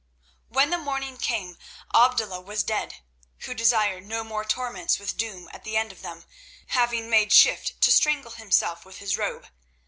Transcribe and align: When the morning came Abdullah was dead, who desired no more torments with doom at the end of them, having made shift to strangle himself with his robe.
When 0.49 0.71
the 0.71 0.79
morning 0.79 1.17
came 1.17 1.59
Abdullah 1.93 2.41
was 2.41 2.63
dead, 2.63 3.03
who 3.41 3.53
desired 3.53 4.03
no 4.03 4.23
more 4.23 4.43
torments 4.43 4.97
with 4.97 5.15
doom 5.15 5.47
at 5.53 5.63
the 5.63 5.77
end 5.77 5.91
of 5.91 6.01
them, 6.01 6.25
having 6.69 7.07
made 7.07 7.31
shift 7.31 7.79
to 7.81 7.91
strangle 7.91 8.31
himself 8.31 8.83
with 8.83 8.97
his 8.97 9.15
robe. 9.15 9.45